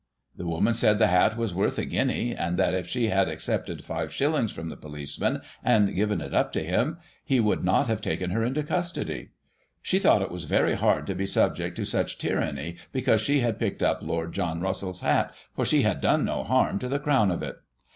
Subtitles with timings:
[0.39, 3.83] 'The woman said the hat was worth a guinea, and that if she had accepted
[3.83, 8.31] 5/ from the policeman, and given it up to him, he would not have taken
[8.31, 9.29] her into custody.
[9.83, 13.59] She thought it was very hard to be subject to such tyranny because she had
[13.59, 17.29] picked up Lord John Russell's hat, for she had done no harm to the crown
[17.29, 17.57] of it.